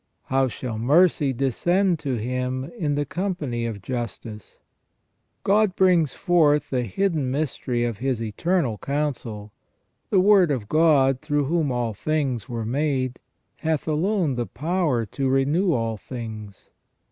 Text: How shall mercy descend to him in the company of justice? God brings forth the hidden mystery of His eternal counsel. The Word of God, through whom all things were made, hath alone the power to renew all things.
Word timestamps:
How 0.23 0.47
shall 0.47 0.79
mercy 0.79 1.31
descend 1.31 1.99
to 1.99 2.15
him 2.15 2.71
in 2.75 2.95
the 2.95 3.05
company 3.05 3.67
of 3.67 3.83
justice? 3.83 4.57
God 5.43 5.75
brings 5.75 6.15
forth 6.15 6.71
the 6.71 6.81
hidden 6.81 7.29
mystery 7.29 7.83
of 7.85 7.99
His 7.99 8.19
eternal 8.19 8.79
counsel. 8.79 9.51
The 10.09 10.19
Word 10.19 10.49
of 10.49 10.67
God, 10.67 11.21
through 11.21 11.45
whom 11.45 11.71
all 11.71 11.93
things 11.93 12.49
were 12.49 12.65
made, 12.65 13.19
hath 13.57 13.87
alone 13.87 14.33
the 14.33 14.47
power 14.47 15.05
to 15.05 15.29
renew 15.29 15.71
all 15.71 15.97
things. 15.97 16.71